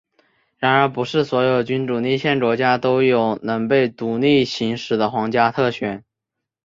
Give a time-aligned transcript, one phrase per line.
[0.57, 6.03] 然而不是所有君主立宪国家都有能被独立行使的皇家特权。